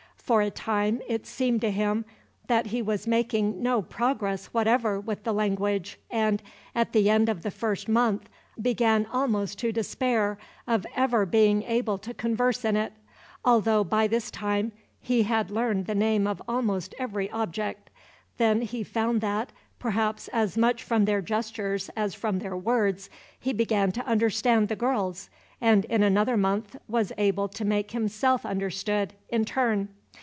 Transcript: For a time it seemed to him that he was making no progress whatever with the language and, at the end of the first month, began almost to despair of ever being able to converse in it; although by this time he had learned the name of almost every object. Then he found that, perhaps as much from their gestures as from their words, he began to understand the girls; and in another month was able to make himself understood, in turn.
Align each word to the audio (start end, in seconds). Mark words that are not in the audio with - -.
For 0.31 0.41
a 0.41 0.49
time 0.49 1.01
it 1.09 1.27
seemed 1.27 1.59
to 1.59 1.71
him 1.71 2.05
that 2.47 2.67
he 2.67 2.81
was 2.81 3.05
making 3.05 3.61
no 3.61 3.81
progress 3.81 4.45
whatever 4.53 4.97
with 4.97 5.25
the 5.25 5.33
language 5.33 5.99
and, 6.09 6.41
at 6.73 6.93
the 6.93 7.09
end 7.09 7.27
of 7.27 7.41
the 7.43 7.51
first 7.51 7.89
month, 7.89 8.29
began 8.61 9.05
almost 9.11 9.59
to 9.59 9.73
despair 9.73 10.37
of 10.65 10.85
ever 10.95 11.25
being 11.25 11.63
able 11.63 11.97
to 11.97 12.13
converse 12.13 12.63
in 12.63 12.77
it; 12.77 12.93
although 13.43 13.83
by 13.83 14.07
this 14.07 14.31
time 14.31 14.71
he 15.01 15.23
had 15.23 15.51
learned 15.51 15.85
the 15.85 15.95
name 15.95 16.25
of 16.25 16.41
almost 16.47 16.95
every 16.97 17.29
object. 17.31 17.89
Then 18.37 18.61
he 18.61 18.83
found 18.85 19.19
that, 19.19 19.51
perhaps 19.79 20.29
as 20.29 20.57
much 20.57 20.81
from 20.81 21.03
their 21.03 21.21
gestures 21.21 21.89
as 21.97 22.15
from 22.15 22.39
their 22.39 22.55
words, 22.55 23.09
he 23.37 23.51
began 23.51 23.91
to 23.91 24.05
understand 24.05 24.69
the 24.69 24.77
girls; 24.77 25.29
and 25.59 25.83
in 25.85 26.03
another 26.03 26.37
month 26.37 26.77
was 26.87 27.11
able 27.17 27.49
to 27.49 27.65
make 27.65 27.91
himself 27.91 28.45
understood, 28.45 29.13
in 29.27 29.43
turn. 29.43 29.89